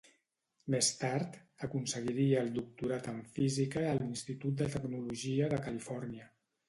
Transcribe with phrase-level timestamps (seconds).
[0.75, 1.35] Més tard,
[1.67, 6.27] aconseguiria el doctorat en física a l'Institut de Tecnologia de Califòrnia.